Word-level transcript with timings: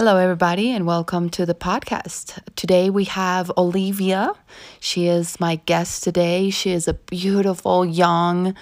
Hello, 0.00 0.16
everybody, 0.16 0.70
and 0.72 0.86
welcome 0.86 1.28
to 1.28 1.44
the 1.44 1.54
podcast. 1.54 2.38
Today 2.56 2.88
we 2.88 3.04
have 3.04 3.52
Olivia. 3.58 4.32
She 4.80 5.08
is 5.08 5.38
my 5.38 5.56
guest 5.56 6.02
today. 6.02 6.48
She 6.48 6.70
is 6.70 6.88
a 6.88 6.94
beautiful 6.94 7.84
young 7.84 8.54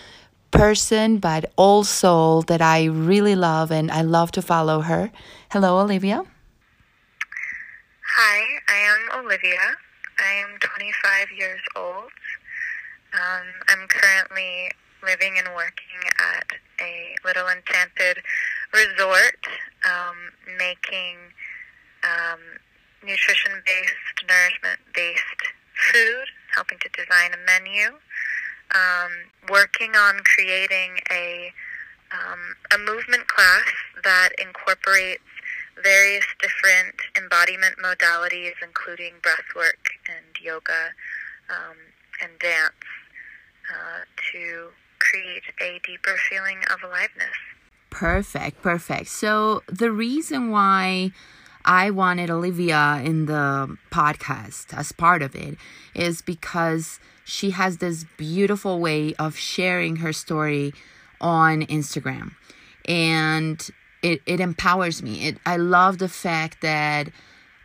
person, 0.50 1.18
but 1.18 1.52
also 1.54 2.42
that 2.48 2.60
I 2.60 2.86
really 2.86 3.36
love 3.36 3.70
and 3.70 3.88
I 3.88 4.02
love 4.02 4.32
to 4.32 4.42
follow 4.42 4.80
her. 4.80 5.12
Hello, 5.52 5.78
Olivia. 5.78 6.24
Hi, 8.16 8.40
I 8.68 8.78
am 8.90 9.24
Olivia. 9.24 9.76
I 10.18 10.32
am 10.42 10.58
25 10.58 11.28
years 11.38 11.60
old. 11.76 12.10
Um, 13.14 13.46
I'm 13.68 13.86
currently 13.86 14.72
living 15.04 15.38
and 15.38 15.46
working 15.54 16.02
at 16.18 16.46
a 16.80 17.14
Little 17.24 17.46
Enchanted 17.46 18.24
resort, 18.72 19.46
um, 19.84 20.16
making 20.58 21.16
um, 22.04 22.40
nutrition 23.02 23.52
based, 23.64 24.28
nourishment 24.28 24.80
based 24.94 25.42
food, 25.92 26.26
helping 26.54 26.78
to 26.78 26.88
design 26.90 27.30
a 27.32 27.40
menu, 27.46 27.94
um, 28.74 29.12
working 29.50 29.94
on 29.94 30.20
creating 30.24 30.98
a, 31.10 31.52
um, 32.12 32.40
a 32.74 32.78
movement 32.78 33.26
class 33.28 33.70
that 34.04 34.30
incorporates 34.38 35.22
various 35.82 36.26
different 36.40 36.94
embodiment 37.16 37.76
modalities, 37.82 38.54
including 38.62 39.14
breathwork 39.22 39.78
and 40.08 40.26
yoga 40.42 40.90
um, 41.50 41.76
and 42.20 42.32
dance, 42.40 42.72
uh, 43.70 44.00
to 44.32 44.68
create 44.98 45.42
a 45.60 45.80
deeper 45.86 46.16
feeling 46.28 46.58
of 46.72 46.82
aliveness. 46.82 47.36
Perfect, 47.90 48.62
perfect. 48.62 49.08
So, 49.08 49.62
the 49.66 49.90
reason 49.90 50.50
why 50.50 51.12
I 51.64 51.90
wanted 51.90 52.30
Olivia 52.30 53.00
in 53.04 53.26
the 53.26 53.76
podcast 53.90 54.72
as 54.72 54.92
part 54.92 55.22
of 55.22 55.34
it 55.34 55.56
is 55.94 56.22
because 56.22 57.00
she 57.24 57.50
has 57.50 57.78
this 57.78 58.04
beautiful 58.16 58.80
way 58.80 59.14
of 59.14 59.36
sharing 59.36 59.96
her 59.96 60.12
story 60.12 60.72
on 61.20 61.62
Instagram. 61.62 62.32
And 62.86 63.68
it, 64.02 64.22
it 64.26 64.40
empowers 64.40 65.02
me. 65.02 65.28
It, 65.28 65.38
I 65.44 65.56
love 65.56 65.98
the 65.98 66.08
fact 66.08 66.62
that 66.62 67.08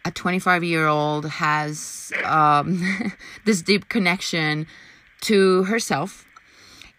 a 0.05 0.11
25 0.11 0.63
year 0.63 0.87
old 0.87 1.25
has 1.25 2.11
um, 2.25 3.13
this 3.45 3.61
deep 3.61 3.87
connection 3.89 4.67
to 5.21 5.63
herself 5.63 6.25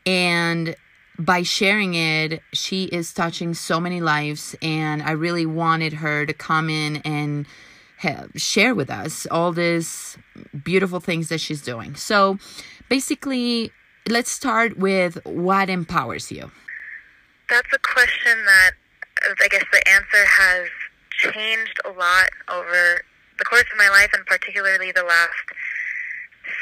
and 0.06 0.74
by 1.18 1.42
sharing 1.42 1.94
it, 1.94 2.42
she 2.52 2.84
is 2.84 3.12
touching 3.12 3.54
so 3.54 3.78
many 3.80 4.00
lives, 4.00 4.56
and 4.60 5.02
I 5.02 5.12
really 5.12 5.46
wanted 5.46 5.94
her 5.94 6.26
to 6.26 6.32
come 6.32 6.68
in 6.68 6.96
and 6.98 7.46
have, 7.98 8.30
share 8.36 8.74
with 8.74 8.90
us 8.90 9.26
all 9.30 9.52
these 9.52 10.18
beautiful 10.64 11.00
things 11.00 11.28
that 11.28 11.40
she's 11.40 11.62
doing. 11.62 11.94
So, 11.94 12.38
basically, 12.88 13.70
let's 14.08 14.30
start 14.30 14.76
with 14.76 15.24
what 15.24 15.70
empowers 15.70 16.32
you. 16.32 16.50
That's 17.48 17.72
a 17.72 17.78
question 17.78 18.44
that 18.46 18.72
I 19.22 19.48
guess 19.48 19.64
the 19.72 19.88
answer 19.88 20.24
has 20.24 20.68
changed 21.10 21.80
a 21.84 21.90
lot 21.90 22.30
over 22.48 23.02
the 23.38 23.44
course 23.44 23.64
of 23.70 23.78
my 23.78 23.88
life, 23.88 24.10
and 24.14 24.26
particularly 24.26 24.90
the 24.92 25.04
last 25.04 25.30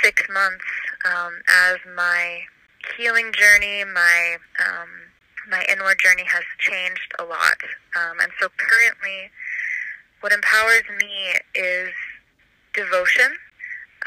six 0.02 0.22
months 0.28 0.64
um, 1.04 1.32
as 1.48 1.78
my 1.96 2.40
healing 2.96 3.32
journey, 3.32 3.84
my 3.84 4.36
um, 4.60 4.88
my 5.50 5.64
inward 5.70 5.98
journey 6.02 6.24
has 6.26 6.44
changed 6.58 7.12
a 7.18 7.24
lot, 7.24 7.58
um, 7.96 8.18
and 8.20 8.30
so 8.40 8.48
currently, 8.56 9.30
what 10.20 10.32
empowers 10.32 10.84
me 11.00 11.34
is 11.54 11.90
devotion, 12.74 13.36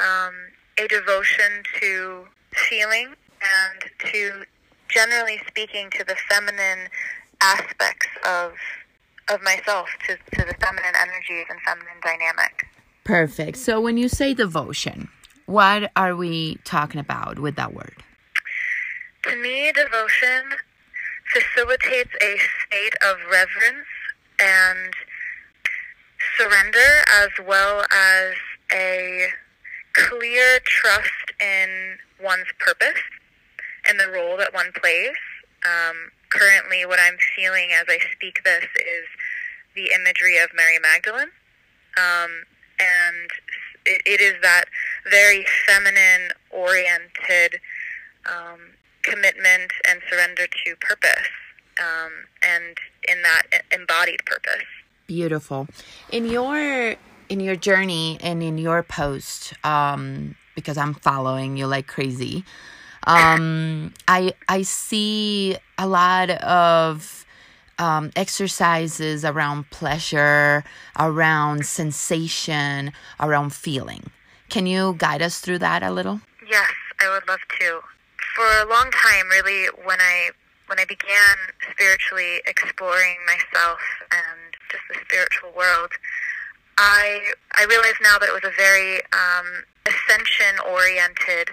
um, 0.00 0.34
a 0.78 0.88
devotion 0.88 1.62
to 1.80 2.26
feeling 2.54 3.14
and 3.40 4.12
to, 4.12 4.44
generally 4.88 5.38
speaking, 5.46 5.90
to 5.90 6.04
the 6.04 6.16
feminine 6.28 6.88
aspects 7.40 8.08
of 8.24 8.52
of 9.28 9.42
myself, 9.42 9.88
to, 10.06 10.16
to 10.16 10.46
the 10.46 10.54
feminine 10.60 10.94
energies 11.00 11.46
and 11.50 11.60
feminine 11.66 12.00
dynamic. 12.02 12.66
Perfect. 13.02 13.56
So 13.56 13.80
when 13.80 13.96
you 13.96 14.08
say 14.08 14.34
devotion, 14.34 15.08
what 15.46 15.90
are 15.96 16.14
we 16.14 16.56
talking 16.64 17.00
about 17.00 17.38
with 17.38 17.56
that 17.56 17.74
word? 17.74 18.02
To 19.28 19.36
me, 19.36 19.72
devotion 19.72 20.54
facilitates 21.32 22.10
a 22.22 22.38
state 22.64 22.94
of 23.02 23.16
reverence 23.28 23.88
and 24.38 24.94
surrender, 26.38 27.02
as 27.10 27.30
well 27.44 27.84
as 27.90 28.34
a 28.72 29.26
clear 29.94 30.60
trust 30.64 31.32
in 31.40 31.98
one's 32.22 32.46
purpose 32.60 33.00
and 33.88 33.98
the 33.98 34.08
role 34.12 34.36
that 34.36 34.54
one 34.54 34.70
plays. 34.80 35.16
Um, 35.64 36.12
currently, 36.30 36.86
what 36.86 37.00
I'm 37.00 37.16
feeling 37.34 37.70
as 37.72 37.86
I 37.88 37.98
speak 38.14 38.44
this 38.44 38.64
is 38.76 39.06
the 39.74 39.90
imagery 39.92 40.38
of 40.38 40.50
Mary 40.54 40.78
Magdalene. 40.78 41.32
Um, 41.96 42.30
and 42.78 43.30
it, 43.86 44.02
it 44.06 44.20
is 44.20 44.34
that 44.42 44.66
very 45.10 45.44
feminine 45.66 46.30
oriented 46.50 47.60
um, 48.24 48.60
commitment 49.06 49.70
and 49.88 50.00
surrender 50.10 50.46
to 50.46 50.76
purpose 50.80 51.28
um, 51.78 52.12
and 52.42 52.76
in 53.08 53.22
that 53.22 53.42
embodied 53.72 54.24
purpose 54.24 54.66
beautiful 55.06 55.68
in 56.10 56.26
your 56.26 56.96
in 57.28 57.40
your 57.40 57.56
journey 57.56 58.18
and 58.20 58.42
in 58.42 58.58
your 58.58 58.82
post 58.82 59.54
um 59.64 60.34
because 60.54 60.76
i'm 60.76 60.94
following 60.94 61.56
you 61.56 61.66
like 61.66 61.86
crazy 61.86 62.44
um 63.06 63.92
i 64.08 64.32
i 64.48 64.62
see 64.62 65.56
a 65.78 65.86
lot 65.86 66.30
of 66.30 67.24
um, 67.78 68.10
exercises 68.16 69.24
around 69.24 69.70
pleasure, 69.70 70.64
around 70.98 71.66
sensation, 71.66 72.92
around 73.20 73.52
feeling. 73.52 74.10
Can 74.48 74.66
you 74.66 74.94
guide 74.98 75.22
us 75.22 75.40
through 75.40 75.58
that 75.58 75.82
a 75.82 75.90
little? 75.90 76.20
Yes, 76.48 76.70
I 77.00 77.10
would 77.10 77.26
love 77.28 77.40
to 77.60 77.80
for 78.36 78.44
a 78.44 78.68
long 78.68 78.92
time, 78.92 79.28
really, 79.32 79.64
when 79.82 79.98
I 79.98 80.30
when 80.68 80.78
I 80.78 80.84
began 80.84 81.36
spiritually 81.72 82.42
exploring 82.46 83.16
myself 83.24 83.78
and 84.12 84.52
just 84.68 84.84
the 84.92 84.98
spiritual 85.08 85.56
world, 85.56 85.90
I 86.76 87.32
I 87.56 87.64
realize 87.64 87.96
now 88.02 88.18
that 88.18 88.28
it 88.28 88.36
was 88.36 88.44
a 88.44 88.52
very 88.54 89.00
um, 89.16 89.64
ascension 89.88 90.60
oriented 90.68 91.48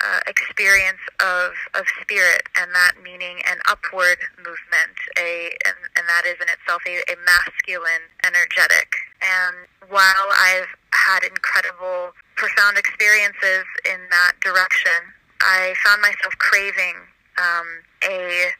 uh, 0.00 0.20
experience 0.26 1.04
of 1.20 1.52
of 1.76 1.84
spirit, 2.00 2.48
and 2.56 2.72
that 2.72 2.96
meaning 3.04 3.44
an 3.44 3.60
upward 3.68 4.16
movement, 4.40 4.96
a 5.20 5.52
and, 5.68 5.76
and 6.00 6.08
that 6.08 6.24
is 6.24 6.40
in 6.40 6.48
itself 6.48 6.80
a, 6.88 7.04
a 7.12 7.16
masculine 7.28 8.08
energetic. 8.24 8.88
And 9.20 9.68
while 9.92 10.32
I've 10.32 10.72
had 10.96 11.28
incredible, 11.28 12.16
profound 12.36 12.78
experiences 12.80 13.68
in 13.84 14.00
that 14.08 14.32
direction, 14.40 15.12
I 15.40 15.74
found 15.84 16.02
myself 16.02 16.36
craving 16.38 16.96
um, 17.38 17.68
a 18.04 18.50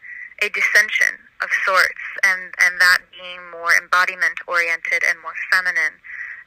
a 0.43 0.49
dissension 0.51 1.17
of 1.43 1.49
sorts, 1.65 2.05
and 2.25 2.53
and 2.61 2.81
that 2.81 2.99
being 3.13 3.41
more 3.51 3.73
embodiment 3.81 4.39
oriented 4.47 5.03
and 5.09 5.21
more 5.23 5.35
feminine 5.51 5.97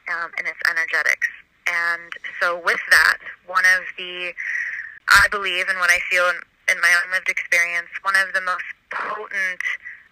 um, 0.08 0.30
in 0.38 0.46
its 0.46 0.58
energetics. 0.68 1.28
And 1.66 2.12
so, 2.40 2.60
with 2.64 2.80
that, 2.90 3.18
one 3.46 3.64
of 3.76 3.82
the 3.98 4.32
I 5.10 5.26
believe, 5.30 5.68
and 5.68 5.78
what 5.78 5.90
I 5.90 5.98
feel 6.10 6.28
in, 6.30 6.38
in 6.70 6.80
my 6.80 6.92
own 6.94 7.10
lived 7.12 7.28
experience, 7.28 7.90
one 8.02 8.14
of 8.14 8.32
the 8.32 8.40
most 8.40 8.64
potent 8.90 9.62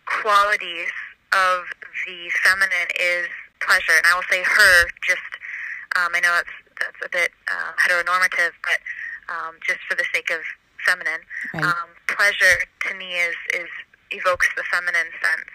qualities 0.06 0.90
of 1.32 1.70
the 2.06 2.30
feminine 2.42 2.90
is 2.98 3.28
pleasure. 3.60 3.94
And 3.94 4.06
I 4.06 4.14
will 4.14 4.26
say 4.30 4.42
her, 4.42 4.74
just 5.06 5.30
um, 5.96 6.10
I 6.14 6.20
know 6.20 6.34
that's 6.34 6.56
that's 6.78 7.00
a 7.04 7.10
bit 7.10 7.30
uh, 7.50 7.74
heteronormative, 7.78 8.54
but 8.62 8.78
um, 9.28 9.56
just 9.66 9.80
for 9.88 9.94
the 9.94 10.04
sake 10.12 10.30
of 10.30 10.40
feminine. 10.84 11.20
Right. 11.54 11.64
Um, 11.64 11.88
pleasure 12.08 12.64
to 12.88 12.94
me 12.94 13.14
is 13.14 13.36
is 13.54 13.70
evokes 14.10 14.48
the 14.56 14.64
feminine 14.72 15.12
sense, 15.20 15.52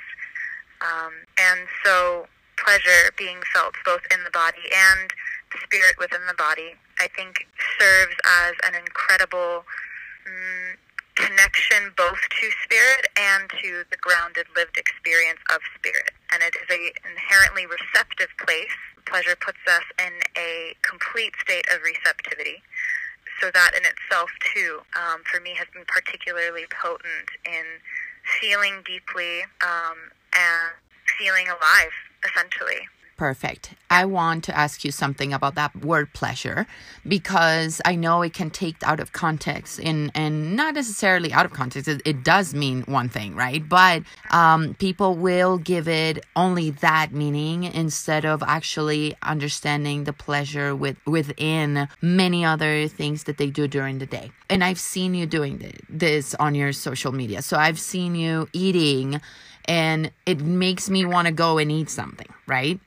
um, 0.81 1.14
and 1.38 1.68
so 1.84 2.28
pleasure 2.58 3.12
being 3.18 3.42
felt 3.54 3.74
both 3.86 4.06
in 4.14 4.24
the 4.24 4.31
body 4.31 4.64
and 4.72 5.10
the 5.52 5.60
spirit 5.66 5.98
within 6.00 6.22
the 6.28 6.38
body, 6.38 6.78
I 7.00 7.08
think 7.16 7.48
serves 7.80 8.16
as 8.46 8.54
an 8.66 8.75
incredible. 8.75 9.66
Mm, 10.25 10.78
connection 11.16 11.94
both 11.96 12.18
to 12.42 12.50
spirit 12.66 13.06
and 13.18 13.46
to 13.62 13.86
the 13.92 13.98
grounded 14.02 14.48
lived 14.58 14.78
experience 14.78 15.38
of 15.54 15.62
spirit. 15.78 16.10
And 16.34 16.42
it 16.42 16.58
is 16.58 16.66
a 16.74 16.90
inherently 17.06 17.70
receptive 17.70 18.34
place. 18.42 18.74
Pleasure 19.06 19.38
puts 19.38 19.62
us 19.70 19.86
in 20.02 20.14
a 20.36 20.74
complete 20.81 21.34
state 21.38 21.70
of 21.70 21.86
receptivity 21.86 22.64
so 23.41 23.51
that 23.53 23.71
in 23.75 23.83
itself 23.85 24.30
too 24.53 24.81
um, 24.95 25.21
for 25.24 25.39
me 25.41 25.53
has 25.57 25.68
been 25.74 25.85
particularly 25.88 26.65
potent 26.69 27.30
in 27.45 27.65
feeling 28.39 28.81
deeply 28.85 29.41
um, 29.62 29.97
and 30.33 30.74
feeling 31.18 31.47
alive 31.47 31.94
essentially 32.25 32.88
Perfect. 33.15 33.75
I 33.92 34.06
want 34.06 34.44
to 34.45 34.57
ask 34.57 34.83
you 34.83 34.92
something 34.92 35.33
about 35.33 35.54
that 35.54 35.75
word 35.75 36.12
pleasure 36.13 36.65
because 37.07 37.80
I 37.86 37.94
know 37.94 38.24
it 38.24 38.33
can 38.33 38.50
take 38.50 38.75
out 38.81 39.00
of 39.00 39.13
context 39.13 39.80
and 39.80 40.10
and 40.15 40.56
not 40.56 40.74
necessarily 40.74 41.31
out 41.31 41.45
of 41.45 41.54
context. 41.54 41.88
It, 41.88 42.01
it 42.06 42.24
does 42.24 42.56
mean 42.56 42.81
one 42.88 43.10
thing, 43.10 43.36
right? 43.36 43.68
But 43.69 44.01
um, 44.31 44.74
people 44.80 45.15
will 45.15 45.60
give 45.60 45.88
it 45.88 46.25
only 46.36 46.71
that 46.71 47.12
meaning 47.12 47.65
instead 47.65 48.25
of 48.25 48.42
actually 48.42 49.15
understanding 49.21 50.06
the 50.06 50.13
pleasure 50.13 50.75
with 50.75 50.98
within 51.06 51.88
many 52.01 52.44
other 52.44 52.88
things 52.88 53.25
that 53.25 53.38
they 53.38 53.51
do 53.51 53.68
during 53.68 54.00
the 54.00 54.07
day. 54.07 54.31
And 54.50 54.63
I've 54.63 54.80
seen 54.80 55.13
you 55.13 55.27
doing 55.27 55.71
this 55.88 56.33
on 56.36 56.56
your 56.56 56.74
social 56.74 57.12
media. 57.12 57.44
So 57.44 57.57
I've 57.57 57.80
seen 57.80 58.15
you 58.15 58.50
eating 58.54 59.21
and 59.65 60.12
it 60.25 60.42
makes 60.42 60.89
me 60.89 61.06
want 61.06 61.27
to 61.27 61.33
go 61.33 61.57
and 61.57 61.71
eat 61.71 61.89
something, 61.89 62.27
right? 62.48 62.80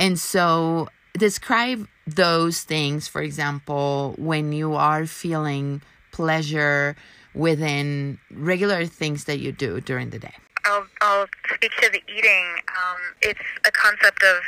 And 0.00 0.18
so 0.18 0.88
describe 1.12 1.86
those 2.06 2.62
things, 2.62 3.06
for 3.06 3.20
example, 3.20 4.14
when 4.16 4.50
you 4.50 4.74
are 4.74 5.06
feeling 5.06 5.82
pleasure 6.10 6.96
within 7.34 8.18
regular 8.32 8.86
things 8.86 9.24
that 9.24 9.38
you 9.38 9.52
do 9.52 9.80
during 9.82 10.08
the 10.08 10.18
day. 10.18 10.32
I'll, 10.64 10.86
I'll 11.02 11.26
speak 11.54 11.72
to 11.82 11.90
the 11.90 12.00
eating. 12.08 12.46
Um, 12.68 13.00
it's 13.20 13.40
a 13.66 13.70
concept 13.70 14.22
of 14.22 14.40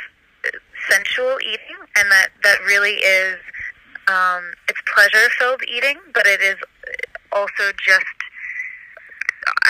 sensual 0.89 1.37
eating, 1.41 1.77
and 1.97 2.09
that, 2.11 2.29
that 2.43 2.59
really 2.65 2.95
is 2.95 3.37
um, 4.07 4.51
it's 4.67 4.81
pleasure 4.93 5.29
filled 5.39 5.61
eating, 5.71 5.97
but 6.13 6.25
it 6.25 6.41
is 6.41 6.57
also 7.31 7.71
just 7.85 8.05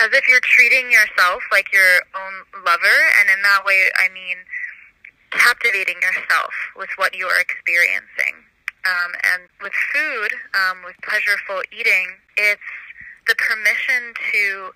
as 0.02 0.08
if 0.12 0.26
you're 0.28 0.42
treating 0.42 0.90
yourself 0.90 1.42
like 1.52 1.72
your 1.72 2.00
own 2.16 2.64
lover, 2.64 2.98
and 3.20 3.28
in 3.30 3.42
that 3.42 3.64
way, 3.64 3.90
I 3.98 4.12
mean 4.12 4.38
captivating 5.34 5.96
yourself 6.00 6.54
with 6.76 6.90
what 6.96 7.14
you 7.14 7.26
are 7.26 7.40
experiencing. 7.40 8.46
Um, 8.84 9.12
and 9.32 9.42
with 9.62 9.72
food, 9.92 10.30
um, 10.52 10.84
with 10.84 10.96
pleasureful 11.00 11.62
eating, 11.72 12.08
it's 12.36 12.60
the 13.26 13.34
permission 13.34 14.12
to 14.32 14.70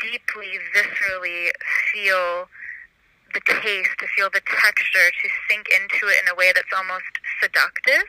deeply, 0.00 0.58
viscerally 0.74 1.50
feel 1.92 2.48
the 3.34 3.40
taste, 3.60 3.92
to 3.98 4.06
feel 4.16 4.30
the 4.32 4.40
texture, 4.46 5.10
to 5.10 5.28
sink 5.48 5.66
into 5.68 6.06
it 6.08 6.22
in 6.22 6.32
a 6.32 6.34
way 6.34 6.52
that's 6.54 6.72
almost 6.74 7.20
seductive. 7.42 8.08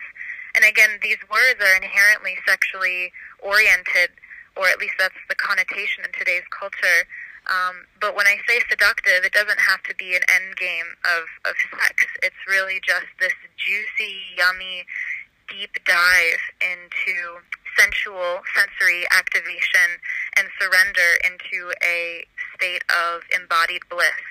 And 0.56 0.64
again, 0.64 1.02
these 1.04 1.20
words 1.30 1.60
are 1.60 1.76
inherently 1.76 2.38
sexually 2.48 3.12
oriented, 3.40 4.16
or 4.56 4.68
at 4.68 4.80
least 4.80 4.96
that's 4.98 5.20
the 5.28 5.36
connotation 5.36 6.06
in 6.06 6.12
today's 6.16 6.48
culture. 6.50 7.04
Um, 7.48 7.86
but 8.02 8.16
when 8.16 8.26
I 8.26 8.38
say 8.48 8.60
seductive, 8.70 9.24
it 9.24 9.34
doesn't 9.34 9.60
have 9.60 9.84
to 9.84 9.96
be 9.96 10.16
an 10.16 10.24
end 10.30 10.56
game 10.58 10.90
of, 11.06 11.26
of 11.46 11.56
sex. 11.78 12.06
It's 12.24 12.42
really 12.48 12.82
just 12.86 13.06
this 13.20 13.34
juicy, 13.58 14.18
yummy, 14.38 14.86
deep 15.50 15.78
dive 15.86 16.42
into 16.62 17.42
sensual 17.78 18.42
sensory 18.56 19.06
activation 19.12 20.00
and 20.38 20.48
surrender 20.60 21.10
into 21.24 21.74
a 21.84 22.26
state 22.56 22.84
of 22.90 23.22
embodied 23.36 23.82
bliss. 23.90 24.24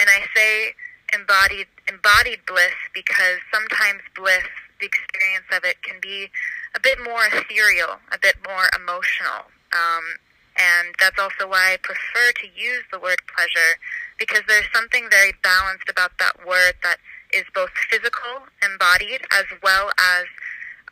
And 0.00 0.08
I 0.08 0.24
say 0.34 0.74
embodied 1.12 1.66
embodied 1.88 2.40
bliss 2.46 2.74
because 2.94 3.38
sometimes 3.52 4.00
bliss, 4.16 4.46
the 4.80 4.86
experience 4.86 5.46
of 5.52 5.64
it, 5.64 5.82
can 5.82 6.00
be 6.00 6.30
a 6.74 6.80
bit 6.80 6.98
more 7.04 7.26
ethereal, 7.32 8.00
a 8.10 8.18
bit 8.18 8.36
more 8.46 8.66
emotional. 8.74 9.50
Um, 9.74 10.18
and 10.56 10.94
that's 11.00 11.18
also 11.18 11.48
why 11.48 11.74
I 11.74 11.76
prefer 11.82 12.32
to 12.42 12.46
use 12.54 12.84
the 12.92 12.98
word 12.98 13.18
pleasure 13.34 13.78
because 14.18 14.42
there's 14.46 14.66
something 14.72 15.08
very 15.10 15.32
balanced 15.42 15.88
about 15.88 16.12
that 16.18 16.46
word 16.46 16.74
that 16.82 16.98
is 17.32 17.44
both 17.54 17.70
physical, 17.90 18.46
embodied, 18.62 19.22
as 19.32 19.44
well 19.62 19.90
as 19.98 20.24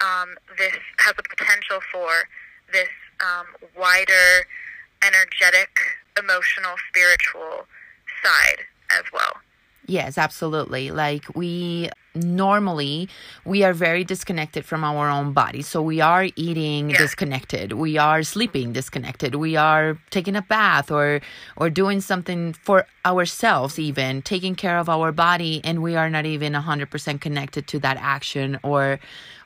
um, 0.00 0.36
this 0.58 0.74
has 0.98 1.14
a 1.18 1.22
potential 1.22 1.78
for 1.92 2.10
this 2.72 2.88
um, 3.20 3.46
wider, 3.78 4.46
energetic, 5.04 5.70
emotional, 6.18 6.74
spiritual 6.88 7.66
side 8.22 8.64
as 8.90 9.04
well. 9.12 9.36
Yes, 9.86 10.18
absolutely. 10.18 10.90
Like 10.90 11.24
we 11.34 11.90
normally 12.14 13.08
we 13.44 13.64
are 13.64 13.72
very 13.72 14.04
disconnected 14.04 14.64
from 14.64 14.84
our 14.84 15.08
own 15.08 15.32
body. 15.32 15.62
So 15.62 15.80
we 15.82 16.00
are 16.00 16.28
eating 16.36 16.90
yeah. 16.90 16.98
disconnected. 16.98 17.72
We 17.72 17.98
are 17.98 18.22
sleeping 18.22 18.72
disconnected. 18.72 19.34
We 19.34 19.56
are 19.56 19.98
taking 20.10 20.36
a 20.36 20.42
bath 20.42 20.90
or 20.90 21.20
or 21.56 21.70
doing 21.70 22.00
something 22.00 22.52
for 22.52 22.86
ourselves 23.04 23.78
even 23.78 24.22
taking 24.22 24.54
care 24.54 24.78
of 24.78 24.88
our 24.88 25.12
body 25.12 25.60
and 25.64 25.82
we 25.82 25.96
are 25.96 26.10
not 26.10 26.26
even 26.26 26.52
100% 26.52 27.20
connected 27.20 27.66
to 27.68 27.78
that 27.80 27.96
action 27.98 28.58
or 28.62 29.00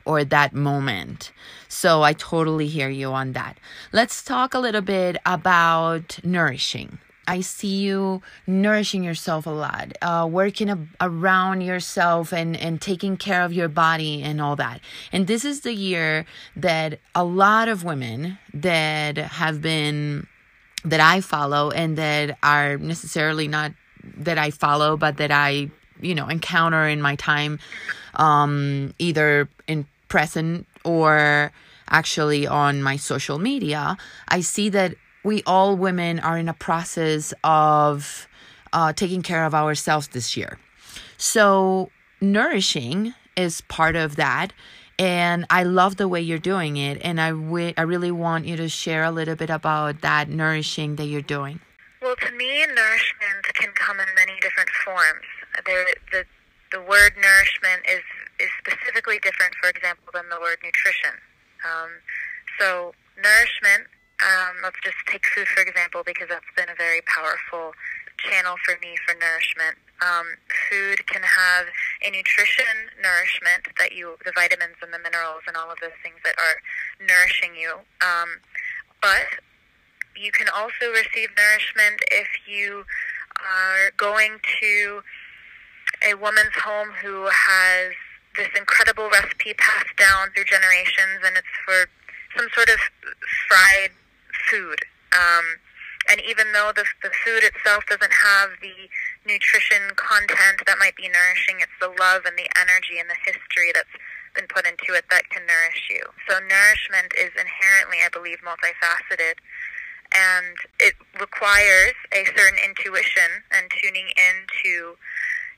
or 0.04 0.24
that 0.24 0.54
moment. 0.54 1.32
So 1.68 2.02
i 2.02 2.12
totally 2.12 2.68
hear 2.68 2.88
you 2.88 3.12
on 3.12 3.32
that. 3.32 3.58
Let's 3.92 4.22
talk 4.22 4.54
a 4.54 4.58
little 4.58 4.80
bit 4.80 5.16
about 5.26 6.18
nourishing 6.22 6.98
I 7.26 7.40
see 7.40 7.76
you 7.76 8.22
nourishing 8.46 9.02
yourself 9.02 9.46
a 9.46 9.50
lot, 9.50 9.92
uh, 10.00 10.28
working 10.30 10.88
around 11.00 11.60
yourself 11.62 12.32
and, 12.32 12.56
and 12.56 12.80
taking 12.80 13.16
care 13.16 13.42
of 13.42 13.52
your 13.52 13.68
body 13.68 14.22
and 14.22 14.40
all 14.40 14.56
that. 14.56 14.80
And 15.12 15.26
this 15.26 15.44
is 15.44 15.60
the 15.60 15.74
year 15.74 16.26
that 16.56 17.00
a 17.14 17.24
lot 17.24 17.68
of 17.68 17.84
women 17.84 18.38
that 18.54 19.16
have 19.16 19.60
been, 19.60 20.26
that 20.84 21.00
I 21.00 21.20
follow 21.20 21.70
and 21.70 21.98
that 21.98 22.38
are 22.42 22.76
necessarily 22.78 23.48
not 23.48 23.72
that 24.18 24.38
I 24.38 24.50
follow, 24.50 24.96
but 24.96 25.16
that 25.16 25.30
I, 25.30 25.70
you 26.00 26.14
know, 26.14 26.28
encounter 26.28 26.86
in 26.86 27.02
my 27.02 27.16
time, 27.16 27.58
um, 28.14 28.94
either 28.98 29.48
in 29.66 29.86
present 30.08 30.66
or 30.84 31.52
actually 31.88 32.46
on 32.46 32.82
my 32.82 32.96
social 32.96 33.38
media, 33.38 33.96
I 34.28 34.40
see 34.40 34.68
that 34.70 34.94
we 35.26 35.42
all 35.44 35.76
women 35.76 36.20
are 36.20 36.38
in 36.38 36.48
a 36.48 36.54
process 36.54 37.34
of 37.42 38.28
uh, 38.72 38.92
taking 38.92 39.22
care 39.22 39.44
of 39.44 39.54
ourselves 39.54 40.08
this 40.08 40.36
year. 40.36 40.56
So, 41.18 41.90
nourishing 42.20 43.12
is 43.36 43.60
part 43.62 43.96
of 43.96 44.16
that. 44.16 44.52
And 44.98 45.44
I 45.50 45.64
love 45.64 45.96
the 45.96 46.08
way 46.08 46.22
you're 46.22 46.38
doing 46.38 46.76
it. 46.76 46.98
And 47.02 47.20
I, 47.20 47.30
w- 47.30 47.74
I 47.76 47.82
really 47.82 48.12
want 48.12 48.46
you 48.46 48.56
to 48.56 48.68
share 48.68 49.02
a 49.02 49.10
little 49.10 49.34
bit 49.34 49.50
about 49.50 50.00
that 50.00 50.30
nourishing 50.30 50.96
that 50.96 51.06
you're 51.06 51.20
doing. 51.20 51.60
Well, 52.00 52.16
to 52.16 52.30
me, 52.32 52.64
nourishment 52.64 53.42
can 53.54 53.72
come 53.74 53.98
in 53.98 54.06
many 54.14 54.38
different 54.40 54.70
forms. 54.84 55.26
There, 55.66 55.86
the, 56.12 56.24
the 56.70 56.80
word 56.82 57.12
nourishment 57.20 57.82
is, 57.90 58.02
is 58.38 58.48
specifically 58.64 59.18
different, 59.18 59.54
for 59.60 59.68
example, 59.68 60.06
than 60.14 60.28
the 60.30 60.40
word 60.40 60.58
nutrition. 60.64 61.18
Um, 61.66 61.90
so, 62.58 62.94
nourishment 63.20 63.88
um, 64.22 64.56
let's 64.62 64.80
just 64.82 64.96
take 65.06 65.24
food 65.34 65.46
for 65.48 65.62
example, 65.62 66.02
because 66.04 66.28
that's 66.28 66.48
been 66.56 66.68
a 66.68 66.76
very 66.76 67.02
powerful 67.02 67.72
channel 68.18 68.56
for 68.64 68.78
me 68.80 68.96
for 69.06 69.14
nourishment. 69.20 69.76
Um, 70.00 70.26
food 70.68 71.06
can 71.06 71.22
have 71.22 71.66
a 72.04 72.10
nutrition 72.10 72.92
nourishment 73.00 73.68
that 73.78 73.92
you, 73.92 74.16
the 74.24 74.32
vitamins 74.34 74.76
and 74.82 74.92
the 74.92 74.98
minerals 74.98 75.44
and 75.46 75.56
all 75.56 75.70
of 75.70 75.78
those 75.80 75.96
things 76.02 76.16
that 76.24 76.34
are 76.36 76.56
nourishing 77.04 77.56
you. 77.56 77.80
Um, 78.00 78.40
but 79.00 79.40
you 80.16 80.32
can 80.32 80.48
also 80.48 80.92
receive 80.92 81.28
nourishment 81.36 82.00
if 82.10 82.28
you 82.48 82.84
are 83.36 83.92
going 83.96 84.40
to 84.60 85.02
a 86.08 86.14
woman's 86.14 86.56
home 86.56 86.88
who 87.02 87.28
has 87.28 87.92
this 88.36 88.48
incredible 88.56 89.08
recipe 89.08 89.54
passed 89.56 89.96
down 89.96 90.28
through 90.34 90.44
generations 90.44 91.24
and 91.24 91.36
it's 91.36 91.56
for 91.64 91.88
some 92.36 92.48
sort 92.52 92.68
of 92.68 92.78
fried 93.48 93.90
food. 94.50 94.80
Um, 95.12 95.60
and 96.08 96.22
even 96.22 96.52
though 96.52 96.70
the, 96.74 96.84
the 97.02 97.10
food 97.24 97.42
itself 97.42 97.84
doesn't 97.86 98.12
have 98.12 98.50
the 98.62 98.74
nutrition 99.26 99.90
content 99.96 100.62
that 100.66 100.78
might 100.78 100.94
be 100.94 101.10
nourishing, 101.10 101.58
it's 101.58 101.74
the 101.80 101.90
love 101.98 102.22
and 102.26 102.38
the 102.38 102.46
energy 102.54 102.98
and 103.02 103.10
the 103.10 103.18
history 103.26 103.74
that's 103.74 103.90
been 104.34 104.46
put 104.46 104.66
into 104.66 104.94
it 104.94 105.04
that 105.10 105.28
can 105.30 105.42
nourish 105.46 105.88
you. 105.90 106.04
So 106.28 106.38
nourishment 106.38 107.10
is 107.18 107.32
inherently, 107.34 107.98
I 108.04 108.10
believe, 108.12 108.38
multifaceted. 108.44 109.40
And 110.14 110.54
it 110.78 110.94
requires 111.18 111.98
a 112.12 112.24
certain 112.36 112.62
intuition 112.62 113.42
and 113.50 113.66
tuning 113.82 114.06
into 114.14 114.94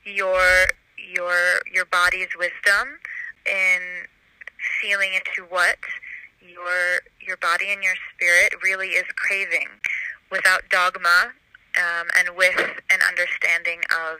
your 0.05 0.65
your 0.97 1.61
your 1.71 1.85
body's 1.85 2.29
wisdom 2.37 2.97
in 3.45 4.07
feeling 4.81 5.13
into 5.13 5.47
what 5.49 5.77
your 6.41 7.01
your 7.25 7.37
body 7.37 7.71
and 7.71 7.83
your 7.83 7.95
spirit 8.13 8.53
really 8.63 8.89
is 8.89 9.05
craving 9.15 9.67
without 10.31 10.61
dogma 10.69 11.33
um, 11.77 12.07
and 12.17 12.35
with 12.35 12.57
an 12.91 12.99
understanding 13.07 13.79
of 13.91 14.17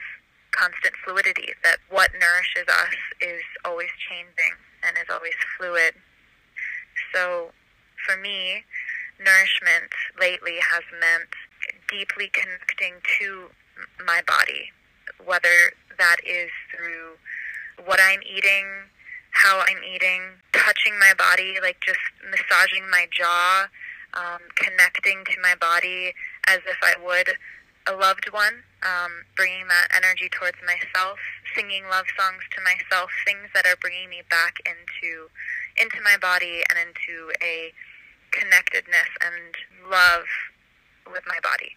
constant 0.51 0.93
fluidity 1.05 1.53
that 1.63 1.77
what 1.89 2.09
nourishes 2.19 2.67
us 2.67 2.95
is 3.21 3.41
always 3.65 3.89
changing 4.09 4.55
and 4.83 4.97
is 4.97 5.09
always 5.11 5.33
fluid. 5.57 5.93
So 7.13 7.51
for 8.05 8.17
me, 8.17 8.63
nourishment 9.19 9.91
lately 10.19 10.57
has 10.71 10.83
meant 10.91 11.29
deeply 11.89 12.29
connecting 12.33 12.93
to 13.19 13.49
my 14.05 14.21
body, 14.27 14.71
whether 15.23 15.73
that 15.97 16.17
is 16.25 16.49
through 16.73 17.17
what 17.85 17.99
I'm 18.01 18.21
eating, 18.23 18.65
how 19.31 19.59
I'm 19.59 19.83
eating, 19.83 20.21
touching 20.51 20.97
my 20.99 21.13
body, 21.17 21.55
like 21.61 21.79
just 21.85 21.99
massaging 22.29 22.89
my 22.89 23.07
jaw, 23.11 23.67
um, 24.13 24.39
connecting 24.55 25.23
to 25.25 25.41
my 25.41 25.55
body 25.59 26.13
as 26.47 26.59
if 26.67 26.77
I 26.81 26.95
would 27.03 27.35
a 27.87 27.95
loved 27.95 28.31
one, 28.31 28.63
um, 28.83 29.11
bringing 29.35 29.67
that 29.67 29.87
energy 29.95 30.29
towards 30.29 30.57
myself, 30.65 31.17
singing 31.55 31.83
love 31.89 32.05
songs 32.17 32.43
to 32.55 32.61
myself, 32.61 33.09
things 33.25 33.49
that 33.53 33.65
are 33.65 33.77
bringing 33.81 34.09
me 34.09 34.21
back 34.29 34.57
into 34.65 35.29
into 35.77 36.01
my 36.03 36.17
body 36.17 36.63
and 36.69 36.77
into 36.77 37.31
a 37.41 37.71
connectedness 38.31 39.09
and 39.21 39.89
love 39.89 40.25
with 41.11 41.23
my 41.27 41.39
body. 41.41 41.75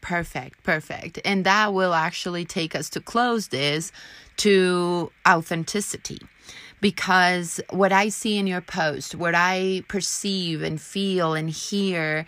Perfect, 0.00 0.62
perfect. 0.62 1.20
And 1.24 1.44
that 1.44 1.74
will 1.74 1.94
actually 1.94 2.44
take 2.44 2.74
us 2.74 2.88
to 2.90 3.00
close 3.00 3.48
this 3.48 3.92
to 4.38 5.12
authenticity. 5.28 6.18
Because 6.82 7.60
what 7.70 7.92
I 7.92 8.10
see 8.10 8.36
in 8.36 8.46
your 8.46 8.60
post, 8.60 9.14
what 9.14 9.34
I 9.34 9.84
perceive 9.88 10.62
and 10.62 10.80
feel 10.80 11.32
and 11.32 11.48
hear 11.48 12.26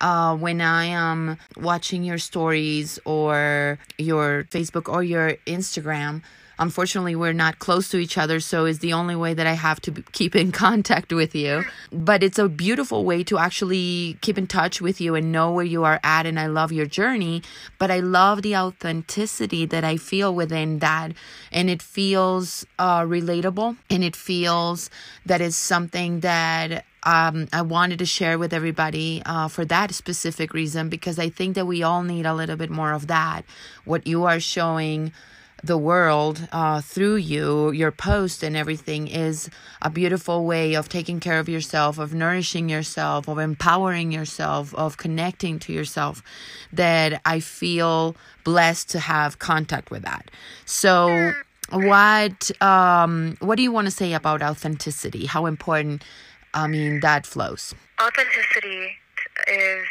uh, 0.00 0.36
when 0.36 0.60
I 0.60 0.84
am 0.86 1.38
watching 1.56 2.04
your 2.04 2.18
stories 2.18 3.00
or 3.04 3.78
your 3.98 4.44
Facebook 4.44 4.88
or 4.88 5.02
your 5.02 5.34
Instagram, 5.46 6.22
Unfortunately, 6.58 7.14
we're 7.14 7.32
not 7.32 7.58
close 7.58 7.88
to 7.90 7.98
each 7.98 8.16
other, 8.16 8.40
so 8.40 8.64
it's 8.64 8.78
the 8.78 8.92
only 8.92 9.14
way 9.14 9.34
that 9.34 9.46
I 9.46 9.52
have 9.52 9.80
to 9.82 9.92
keep 10.12 10.34
in 10.34 10.52
contact 10.66 11.12
with 11.12 11.34
you. 11.34 11.64
But 11.92 12.22
it's 12.22 12.38
a 12.38 12.48
beautiful 12.48 13.04
way 13.04 13.22
to 13.24 13.38
actually 13.38 14.16
keep 14.22 14.38
in 14.38 14.46
touch 14.46 14.80
with 14.80 15.00
you 15.00 15.14
and 15.14 15.30
know 15.30 15.52
where 15.52 15.64
you 15.64 15.84
are 15.84 16.00
at. 16.02 16.26
And 16.26 16.40
I 16.40 16.46
love 16.46 16.72
your 16.72 16.86
journey, 16.86 17.42
but 17.78 17.90
I 17.90 18.00
love 18.00 18.42
the 18.42 18.56
authenticity 18.56 19.66
that 19.66 19.84
I 19.84 19.96
feel 19.96 20.34
within 20.34 20.78
that. 20.78 21.12
And 21.52 21.68
it 21.68 21.82
feels 21.82 22.64
uh, 22.78 23.02
relatable 23.02 23.76
and 23.90 24.02
it 24.02 24.16
feels 24.16 24.90
that 25.26 25.40
is 25.40 25.56
something 25.56 26.20
that 26.20 26.84
um, 27.06 27.46
I 27.52 27.62
wanted 27.62 28.00
to 28.00 28.06
share 28.06 28.36
with 28.36 28.52
everybody 28.52 29.22
uh, 29.24 29.46
for 29.46 29.64
that 29.66 29.94
specific 29.94 30.52
reason 30.52 30.88
because 30.88 31.20
I 31.20 31.28
think 31.28 31.54
that 31.54 31.66
we 31.66 31.84
all 31.84 32.02
need 32.02 32.26
a 32.26 32.34
little 32.34 32.56
bit 32.56 32.68
more 32.68 32.92
of 32.92 33.06
that. 33.06 33.42
What 33.84 34.08
you 34.08 34.24
are 34.24 34.40
showing 34.40 35.12
the 35.62 35.78
world 35.78 36.46
uh, 36.52 36.80
through 36.80 37.16
you, 37.16 37.70
your 37.72 37.90
post 37.90 38.42
and 38.42 38.56
everything 38.56 39.08
is 39.08 39.48
a 39.80 39.90
beautiful 39.90 40.44
way 40.44 40.74
of 40.74 40.88
taking 40.88 41.18
care 41.18 41.38
of 41.38 41.48
yourself, 41.48 41.98
of 41.98 42.12
nourishing 42.14 42.68
yourself, 42.68 43.28
of 43.28 43.38
empowering 43.38 44.12
yourself, 44.12 44.74
of 44.74 44.96
connecting 44.96 45.58
to 45.60 45.72
yourself. 45.72 46.22
That 46.72 47.20
I 47.24 47.40
feel 47.40 48.16
blessed 48.44 48.90
to 48.90 48.98
have 48.98 49.38
contact 49.38 49.90
with 49.90 50.02
that. 50.02 50.30
So, 50.66 51.32
what 51.70 52.50
um, 52.62 53.36
what 53.40 53.56
do 53.56 53.62
you 53.62 53.72
want 53.72 53.86
to 53.86 53.90
say 53.90 54.12
about 54.12 54.42
authenticity? 54.42 55.26
How 55.26 55.46
important, 55.46 56.04
I 56.54 56.66
mean, 56.66 57.00
that 57.00 57.26
flows. 57.26 57.74
Authenticity 58.00 58.96
is 59.48 59.86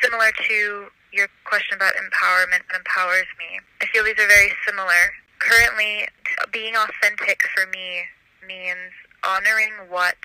similar 0.00 0.30
to 0.48 0.86
your 1.12 1.28
question 1.44 1.76
about 1.76 1.92
empowerment 1.94 2.62
empowers 2.74 3.26
me. 3.38 3.60
I 3.92 3.94
feel 3.94 4.04
these 4.04 4.24
are 4.24 4.28
very 4.28 4.52
similar. 4.66 5.12
Currently, 5.38 6.08
being 6.50 6.74
authentic 6.76 7.42
for 7.54 7.66
me 7.66 8.04
means 8.46 8.92
honoring 9.22 9.72
what 9.90 10.16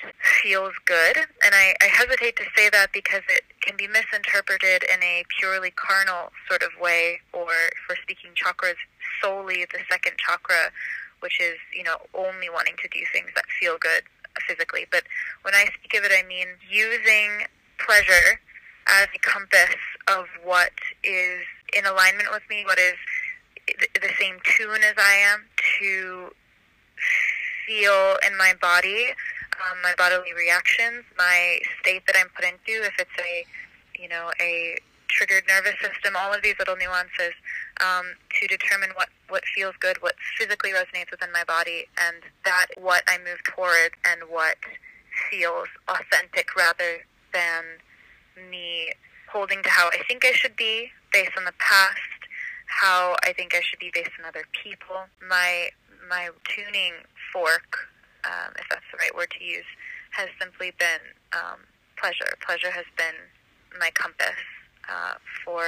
feels 0.42 0.72
good. 0.86 1.18
And 1.18 1.54
I, 1.54 1.76
I 1.82 1.86
hesitate 1.86 2.38
to 2.38 2.44
say 2.56 2.70
that 2.70 2.94
because 2.94 3.24
it 3.28 3.44
can 3.60 3.76
be 3.76 3.88
misinterpreted 3.88 4.84
in 4.84 5.04
a 5.04 5.26
purely 5.38 5.72
carnal 5.72 6.32
sort 6.48 6.64
of 6.64 6.70
way, 6.80 7.20
or 7.34 7.48
we're 7.90 7.98
speaking 8.04 8.32
chakras, 8.42 8.80
solely 9.22 9.66
the 9.74 9.80
second 9.92 10.14
chakra, 10.18 10.72
which 11.20 11.42
is, 11.42 11.58
you 11.76 11.84
know, 11.84 11.98
only 12.14 12.50
wanting 12.50 12.76
to 12.82 12.88
do 12.88 13.04
things 13.12 13.32
that 13.36 13.46
feel 13.60 13.78
good 13.78 14.04
physically. 14.48 14.86
But 14.90 15.04
when 15.42 15.56
I 15.56 15.66
speak 15.78 15.94
of 16.00 16.06
it, 16.06 16.14
I 16.18 16.26
mean 16.26 16.48
using 16.70 17.44
pleasure 17.86 18.40
as 18.88 19.08
a 19.14 19.20
compass 19.20 19.76
of 20.08 20.26
what 20.46 20.72
is 21.04 21.44
in 21.76 21.86
alignment 21.86 22.30
with 22.32 22.44
me, 22.50 22.64
what 22.66 22.80
is 22.80 22.96
the 23.68 24.10
same 24.20 24.38
tune 24.58 24.84
as 24.84 24.96
I 24.98 25.14
am, 25.34 25.46
to 25.80 26.32
feel 27.66 28.18
in 28.26 28.38
my 28.38 28.54
body, 28.62 29.08
um, 29.60 29.78
my 29.84 29.94
bodily 29.98 30.34
reactions, 30.36 31.04
my 31.18 31.60
state 31.82 32.04
that 32.08 32.16
I'm 32.18 32.30
put 32.30 32.46
into, 32.46 32.84
if 32.86 32.94
it's 33.00 33.10
a, 33.20 33.46
you 34.02 34.08
know, 34.08 34.32
a 34.40 34.78
triggered 35.10 35.44
nervous 35.48 35.74
system, 35.82 36.16
all 36.16 36.34
of 36.34 36.42
these 36.44 36.56
little 36.60 36.76
nuances 36.76 37.34
um, 37.82 38.06
to 38.40 38.48
determine 38.48 38.90
what, 38.96 39.10
what 39.30 39.44
feels 39.56 39.76
good, 39.80 40.02
what 40.02 40.16
physically 40.38 40.72
resonates 40.72 41.12
within 41.12 41.32
my 41.32 41.44
body, 41.44 41.88
and 41.98 42.18
that 42.46 42.68
what 42.78 43.04
I 43.08 43.18
move 43.18 43.44
toward 43.44 43.92
and 44.06 44.22
what 44.30 44.58
feels 45.30 45.68
authentic 45.88 46.56
rather 46.56 47.04
than 47.34 47.64
me 48.50 48.92
holding 49.32 49.64
to 49.64 49.70
how 49.70 49.88
I 49.88 50.00
think 50.08 50.24
I 50.26 50.32
should 50.32 50.56
be 50.56 50.90
based 51.12 51.32
on 51.38 51.46
the 51.46 51.54
past, 51.60 52.00
how 52.68 53.16
I 53.24 53.34
think 53.34 53.56
I 53.56 53.62
should 53.62 53.80
be 53.80 53.92
based 53.94 54.12
on 54.20 54.26
other 54.26 54.44
people. 54.64 55.08
My 55.28 55.70
my 56.10 56.30
tuning 56.56 56.94
fork, 57.34 57.90
um, 58.24 58.54
if 58.58 58.66
that's 58.70 58.86
the 58.92 58.98
right 58.98 59.16
word 59.16 59.32
to 59.38 59.44
use, 59.44 59.66
has 60.12 60.30
simply 60.40 60.72
been 60.80 61.02
um, 61.34 61.60
pleasure. 61.98 62.38
Pleasure 62.46 62.72
has 62.72 62.86
been 62.98 63.16
my 63.80 63.90
compass 63.92 64.38
uh, 64.90 65.16
for 65.44 65.64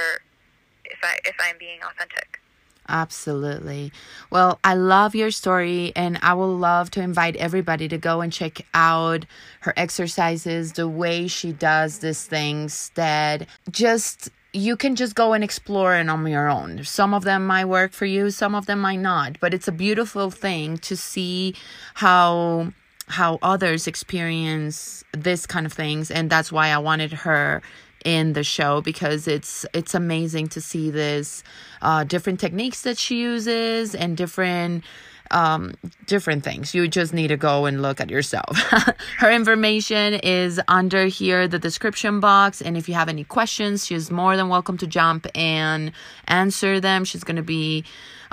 if 0.84 0.98
I 1.02 1.18
if 1.24 1.36
I'm 1.40 1.58
being 1.58 1.80
authentic. 1.82 2.40
Absolutely. 2.88 3.92
Well, 4.30 4.58
I 4.64 4.74
love 4.74 5.14
your 5.14 5.30
story, 5.30 5.92
and 5.94 6.18
I 6.22 6.34
will 6.34 6.56
love 6.56 6.90
to 6.92 7.00
invite 7.00 7.36
everybody 7.36 7.86
to 7.86 7.98
go 7.98 8.20
and 8.20 8.32
check 8.32 8.66
out 8.74 9.26
her 9.60 9.72
exercises, 9.76 10.72
the 10.72 10.88
way 10.88 11.28
she 11.28 11.52
does 11.52 12.00
these 12.00 12.24
things 12.24 12.90
that 12.96 13.46
just 13.70 14.30
you 14.52 14.76
can 14.76 14.96
just 14.96 15.14
go 15.14 15.32
and 15.32 15.44
explore 15.44 15.96
it 15.96 16.08
on 16.08 16.26
your 16.26 16.48
own. 16.48 16.84
Some 16.84 17.14
of 17.14 17.24
them 17.24 17.46
might 17.46 17.66
work 17.66 17.92
for 17.92 18.06
you, 18.06 18.30
some 18.30 18.54
of 18.54 18.66
them 18.66 18.80
might 18.80 18.98
not, 18.98 19.38
but 19.40 19.54
it's 19.54 19.68
a 19.68 19.72
beautiful 19.72 20.30
thing 20.30 20.78
to 20.78 20.96
see 20.96 21.54
how 21.94 22.72
how 23.06 23.40
others 23.42 23.88
experience 23.88 25.02
this 25.12 25.44
kind 25.44 25.66
of 25.66 25.72
things 25.72 26.12
and 26.12 26.30
that's 26.30 26.52
why 26.52 26.68
I 26.68 26.78
wanted 26.78 27.12
her 27.12 27.60
in 28.04 28.34
the 28.34 28.44
show 28.44 28.80
because 28.80 29.26
it's 29.26 29.66
it's 29.74 29.94
amazing 29.94 30.48
to 30.48 30.60
see 30.60 30.90
this 30.90 31.42
uh, 31.82 32.04
different 32.04 32.38
techniques 32.38 32.82
that 32.82 32.96
she 32.96 33.20
uses 33.20 33.94
and 33.94 34.16
different 34.16 34.84
um, 35.30 35.74
different 36.06 36.44
things. 36.44 36.74
You 36.74 36.88
just 36.88 37.12
need 37.12 37.28
to 37.28 37.36
go 37.36 37.66
and 37.66 37.82
look 37.82 38.00
at 38.00 38.10
yourself. 38.10 38.56
Her 39.18 39.30
information 39.30 40.14
is 40.14 40.60
under 40.68 41.06
here, 41.06 41.48
the 41.48 41.58
description 41.58 42.20
box. 42.20 42.60
And 42.60 42.76
if 42.76 42.88
you 42.88 42.94
have 42.94 43.08
any 43.08 43.24
questions, 43.24 43.86
she's 43.86 44.10
more 44.10 44.36
than 44.36 44.48
welcome 44.48 44.76
to 44.78 44.86
jump 44.86 45.26
and 45.34 45.92
answer 46.26 46.80
them. 46.80 47.04
She's 47.04 47.24
going 47.24 47.36
to 47.36 47.42
be 47.42 47.84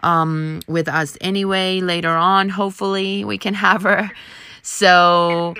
um, 0.04 0.62
with 0.68 0.88
us 0.88 1.18
anyway 1.22 1.80
later 1.82 2.12
on. 2.12 2.50
Hopefully, 2.50 3.24
we 3.24 3.38
can 3.38 3.54
have 3.54 3.84
her. 3.84 4.12
So. 4.62 5.56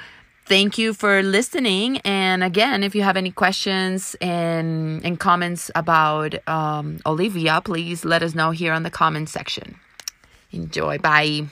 Thank 0.48 0.78
you 0.78 0.94
for 0.94 1.22
listening. 1.24 1.98
And 2.06 2.42
again, 2.42 2.82
if 2.82 2.96
you 2.96 3.02
have 3.04 3.18
any 3.18 3.32
questions 3.32 4.16
and, 4.22 5.04
and 5.04 5.20
comments 5.20 5.70
about 5.76 6.36
um, 6.48 7.02
Olivia, 7.06 7.60
please 7.60 8.06
let 8.06 8.24
us 8.24 8.34
know 8.34 8.52
here 8.52 8.72
on 8.72 8.84
the 8.84 8.90
comment 8.90 9.28
section. 9.28 9.78
Enjoy. 10.52 10.98
Bye. 10.98 11.48